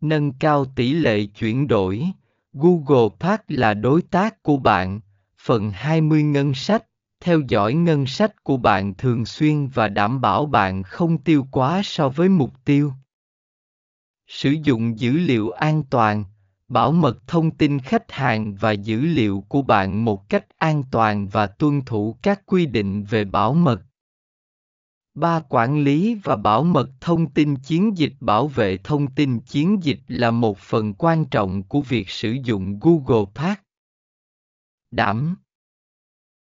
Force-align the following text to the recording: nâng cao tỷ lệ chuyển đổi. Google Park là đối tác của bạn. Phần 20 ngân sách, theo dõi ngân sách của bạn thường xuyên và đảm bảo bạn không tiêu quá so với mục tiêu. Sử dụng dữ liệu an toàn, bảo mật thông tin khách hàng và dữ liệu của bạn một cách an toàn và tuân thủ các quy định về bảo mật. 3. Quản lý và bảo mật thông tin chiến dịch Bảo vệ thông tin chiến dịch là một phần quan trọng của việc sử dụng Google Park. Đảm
nâng 0.00 0.32
cao 0.32 0.64
tỷ 0.64 0.92
lệ 0.92 1.24
chuyển 1.24 1.68
đổi. 1.68 2.06
Google 2.52 3.08
Park 3.20 3.40
là 3.48 3.74
đối 3.74 4.02
tác 4.02 4.42
của 4.42 4.56
bạn. 4.56 5.00
Phần 5.42 5.70
20 5.70 6.22
ngân 6.22 6.54
sách, 6.54 6.84
theo 7.20 7.40
dõi 7.48 7.74
ngân 7.74 8.06
sách 8.06 8.44
của 8.44 8.56
bạn 8.56 8.94
thường 8.94 9.26
xuyên 9.26 9.66
và 9.66 9.88
đảm 9.88 10.20
bảo 10.20 10.46
bạn 10.46 10.82
không 10.82 11.18
tiêu 11.18 11.46
quá 11.50 11.80
so 11.84 12.08
với 12.08 12.28
mục 12.28 12.50
tiêu. 12.64 12.92
Sử 14.26 14.50
dụng 14.50 14.98
dữ 14.98 15.12
liệu 15.12 15.50
an 15.50 15.82
toàn, 15.90 16.24
bảo 16.68 16.92
mật 16.92 17.26
thông 17.26 17.50
tin 17.50 17.78
khách 17.78 18.12
hàng 18.12 18.54
và 18.54 18.72
dữ 18.72 19.00
liệu 19.00 19.44
của 19.48 19.62
bạn 19.62 20.04
một 20.04 20.28
cách 20.28 20.46
an 20.58 20.82
toàn 20.90 21.28
và 21.28 21.46
tuân 21.46 21.82
thủ 21.82 22.16
các 22.22 22.42
quy 22.46 22.66
định 22.66 23.04
về 23.04 23.24
bảo 23.24 23.54
mật. 23.54 23.80
3. 25.20 25.40
Quản 25.48 25.84
lý 25.84 26.14
và 26.14 26.36
bảo 26.36 26.64
mật 26.64 26.90
thông 27.00 27.30
tin 27.30 27.56
chiến 27.56 27.98
dịch 27.98 28.12
Bảo 28.20 28.48
vệ 28.48 28.76
thông 28.76 29.10
tin 29.14 29.40
chiến 29.40 29.78
dịch 29.82 30.00
là 30.08 30.30
một 30.30 30.58
phần 30.58 30.94
quan 30.94 31.24
trọng 31.24 31.62
của 31.62 31.80
việc 31.80 32.10
sử 32.10 32.36
dụng 32.44 32.78
Google 32.80 33.24
Park. 33.34 33.58
Đảm 34.90 35.36